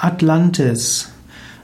[0.00, 1.10] Atlantis.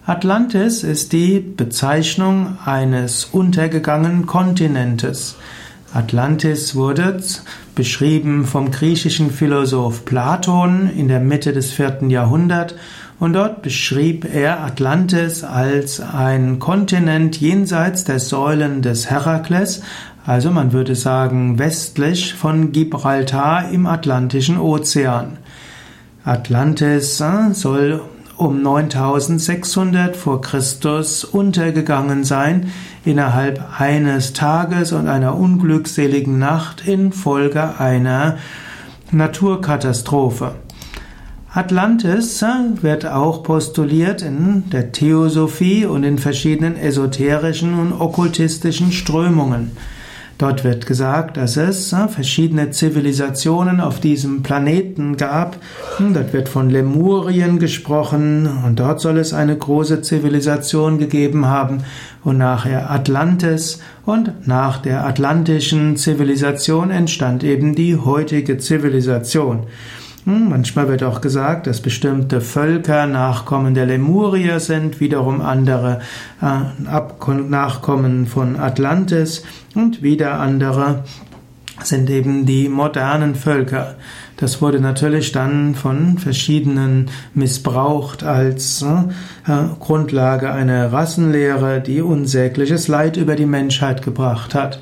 [0.06, 5.36] Atlantis ist die Bezeichnung eines untergegangenen Kontinentes.
[5.92, 7.22] Atlantis wurde
[7.76, 12.74] beschrieben vom griechischen Philosoph Platon in der Mitte des vierten Jahrhunderts
[13.20, 19.82] und dort beschrieb er Atlantis als ein Kontinent jenseits der Säulen des Herakles,
[20.26, 25.38] also man würde sagen westlich von Gibraltar im Atlantischen Ozean.
[26.24, 28.00] Atlantis äh, soll
[28.36, 32.72] um 9600 vor Christus untergegangen sein
[33.04, 38.38] innerhalb eines Tages und einer unglückseligen Nacht infolge einer
[39.10, 40.56] Naturkatastrophe.
[41.52, 49.70] Atlantis äh, wird auch postuliert in der Theosophie und in verschiedenen esoterischen und okkultistischen Strömungen.
[50.38, 55.56] Dort wird gesagt, dass es äh, verschiedene Zivilisationen auf diesem Planeten gab.
[55.98, 61.84] Hm, dort wird von Lemurien gesprochen und dort soll es eine große Zivilisation gegeben haben
[62.24, 69.64] und nachher Atlantis und nach der atlantischen Zivilisation entstand eben die heutige Zivilisation.
[70.24, 76.00] Hm, manchmal wird auch gesagt, dass bestimmte Völker Nachkommen der Lemurier sind, wiederum andere
[76.40, 81.04] äh, Nachkommen von Atlantis und wieder andere
[81.82, 83.96] sind eben die modernen Völker.
[84.36, 93.16] Das wurde natürlich dann von verschiedenen missbraucht als äh, Grundlage einer Rassenlehre, die unsägliches Leid
[93.16, 94.80] über die Menschheit gebracht hat.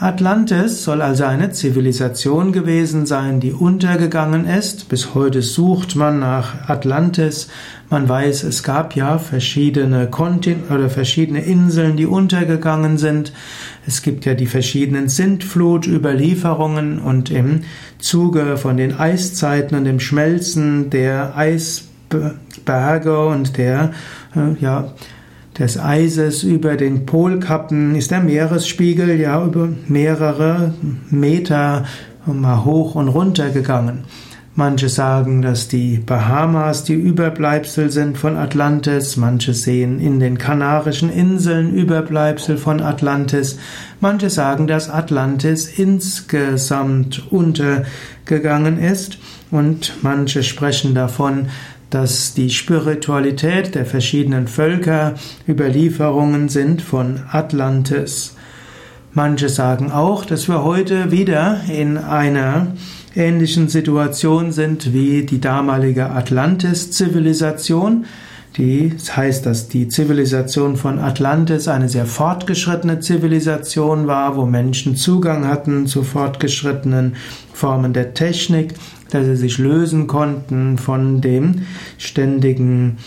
[0.00, 4.88] Atlantis soll also eine Zivilisation gewesen sein, die untergegangen ist.
[4.88, 7.46] Bis heute sucht man nach Atlantis.
[7.90, 13.32] Man weiß, es gab ja verschiedene Kontin oder verschiedene Inseln, die untergegangen sind.
[13.86, 17.60] Es gibt ja die verschiedenen Sintflut-Überlieferungen und im
[17.98, 23.92] Zuge von den Eiszeiten und dem Schmelzen der Eisberge und der
[24.34, 24.92] äh, ja,
[25.58, 30.74] des Eises über den Polkappen ist der Meeresspiegel ja über mehrere
[31.10, 31.84] Meter
[32.26, 34.04] mal hoch und runter gegangen.
[34.56, 41.10] Manche sagen, dass die Bahamas die Überbleibsel sind von Atlantis, manche sehen in den Kanarischen
[41.10, 43.58] Inseln Überbleibsel von Atlantis,
[44.00, 49.18] manche sagen, dass Atlantis insgesamt untergegangen ist.
[49.50, 51.48] Und manche sprechen davon,
[51.90, 55.14] dass die Spiritualität der verschiedenen Völker
[55.48, 58.34] Überlieferungen sind von Atlantis.
[59.12, 62.74] Manche sagen auch, dass wir heute wieder in einer
[63.14, 68.06] ähnlichen Situation sind wie die damalige Atlantis-Zivilisation.
[68.56, 75.48] Das heißt, dass die Zivilisation von Atlantis eine sehr fortgeschrittene Zivilisation war, wo Menschen Zugang
[75.48, 77.16] hatten zu fortgeschrittenen
[77.52, 78.74] Formen der Technik,
[79.10, 81.62] dass sie sich lösen konnten von dem
[81.98, 82.98] ständigen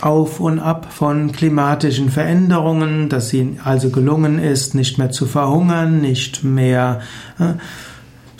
[0.00, 6.00] auf und ab von klimatischen Veränderungen, dass ihnen also gelungen ist, nicht mehr zu verhungern,
[6.00, 7.00] nicht mehr
[7.38, 7.54] äh,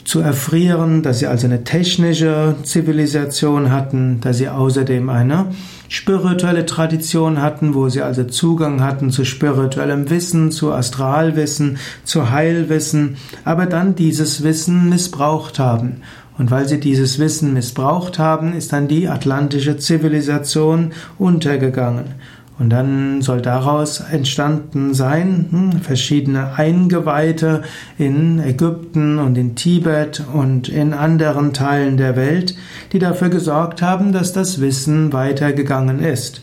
[0.05, 5.47] zu erfrieren, dass sie also eine technische Zivilisation hatten, dass sie außerdem eine
[5.89, 13.17] spirituelle Tradition hatten, wo sie also Zugang hatten zu spirituellem Wissen, zu Astralwissen, zu Heilwissen,
[13.45, 16.03] aber dann dieses Wissen missbraucht haben.
[16.39, 22.15] Und weil sie dieses Wissen missbraucht haben, ist dann die atlantische Zivilisation untergegangen.
[22.59, 27.63] Und dann soll daraus entstanden sein, hm, verschiedene Eingeweihte
[27.99, 32.55] in Ägypten und in Tibet und in anderen Teilen der Welt,
[32.93, 36.43] die dafür gesorgt haben, dass das Wissen weitergegangen ist.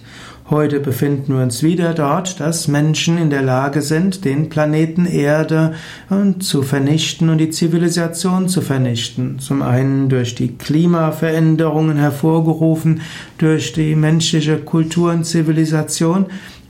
[0.51, 5.75] Heute befinden wir uns wieder dort, dass Menschen in der Lage sind, den Planeten Erde
[6.09, 9.37] äh, zu vernichten und die Zivilisation zu vernichten.
[9.37, 13.01] Zum einen durch die Klimaveränderungen hervorgerufen,
[13.37, 16.25] durch die menschliche Kultur und Zivilisation,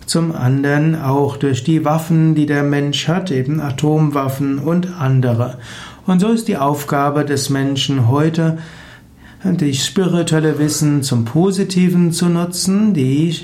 [0.05, 5.57] zum anderen auch durch die Waffen, die der Mensch hat, eben Atomwaffen und andere.
[6.05, 8.57] Und so ist die Aufgabe des Menschen heute,
[9.43, 13.35] die spirituelle Wissen zum Positiven zu nutzen, die,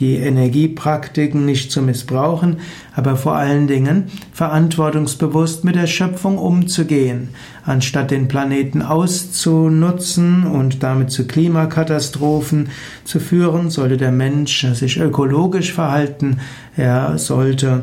[0.00, 2.56] die Energiepraktiken nicht zu missbrauchen,
[2.94, 7.28] aber vor allen Dingen verantwortungsbewusst mit der Schöpfung umzugehen.
[7.66, 12.70] Anstatt den Planeten auszunutzen und damit zu Klimakatastrophen
[13.04, 16.38] zu führen, sollte der Mensch sich ökologisch verhalten.
[16.76, 17.82] Er sollte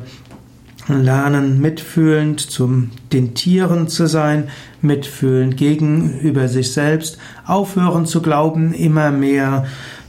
[1.00, 4.50] lernen, mitfühlend zu den Tieren zu sein,
[4.82, 9.66] mitfühlend gegenüber sich selbst, aufhören zu glauben, immer mehr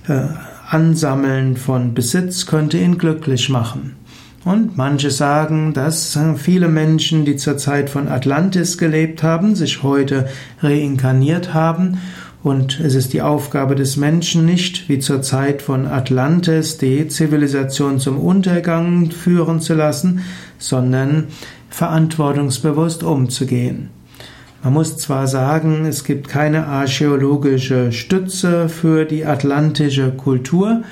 [0.08, 0.23] äh,
[0.69, 3.96] Ansammeln von Besitz könnte ihn glücklich machen.
[4.44, 10.29] Und manche sagen, dass viele Menschen, die zur Zeit von Atlantis gelebt haben, sich heute
[10.61, 11.99] reinkarniert haben
[12.42, 18.00] Und es ist die Aufgabe des Menschen nicht, wie zur Zeit von Atlantis, die Zivilisation
[18.00, 20.22] zum Untergang führen zu lassen,
[20.58, 21.28] sondern
[21.70, 23.90] verantwortungsbewusst umzugehen.
[24.64, 30.82] Man muss zwar sagen, es gibt keine archäologische Stütze für die atlantische Kultur,